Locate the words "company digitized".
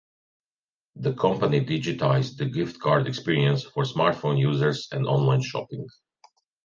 1.13-2.37